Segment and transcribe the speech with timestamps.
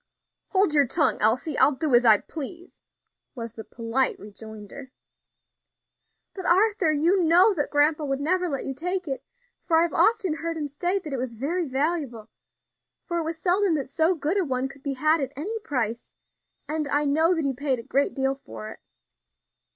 [0.47, 2.81] "Hold your tongue, Elsie; I'll do as I please,"
[3.35, 4.91] was the polite rejoinder.
[6.33, 9.23] "But, Arthur, you know that grandpa would never let you take it.
[9.69, 12.31] I have often heard him say that it was very valuable,
[13.05, 16.15] for it was seldom that so good a one could be had at any price;
[16.67, 18.79] and I know that he paid a great deal for it."